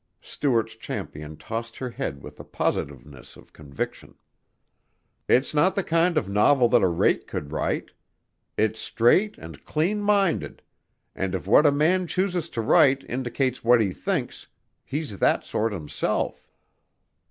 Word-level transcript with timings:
Stuart's 0.23 0.73
champion 0.75 1.37
tossed 1.37 1.77
her 1.77 1.91
head 1.91 2.23
with 2.23 2.37
the 2.37 2.43
positiveness 2.43 3.35
of 3.37 3.53
conviction. 3.53 4.15
"It's 5.27 5.53
not 5.53 5.75
the 5.75 5.83
kind 5.83 6.17
of 6.17 6.27
novel 6.27 6.67
that 6.69 6.81
a 6.81 6.87
rake 6.87 7.27
could 7.27 7.51
write. 7.51 7.91
It's 8.57 8.79
straight 8.79 9.37
and 9.37 9.63
clean 9.63 10.01
minded, 10.01 10.63
and 11.13 11.35
if 11.35 11.45
what 11.45 11.67
a 11.67 11.71
man 11.71 12.07
chooses 12.07 12.49
to 12.49 12.61
write, 12.61 13.03
indicates 13.07 13.63
what 13.63 13.79
he 13.79 13.91
thinks, 13.91 14.47
he's 14.83 15.19
that 15.19 15.43
sort 15.43 15.71
himself." 15.71 16.49